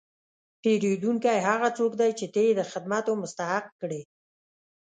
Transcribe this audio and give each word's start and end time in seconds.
پیرودونکی 0.61 1.35
هغه 1.47 1.69
څوک 1.77 1.91
دی 2.01 2.11
چې 2.19 2.25
ته 2.33 2.39
یې 2.45 2.51
د 2.59 2.61
خدمتو 2.71 3.11
مستحق 3.21 3.65
کړې. 3.81 4.01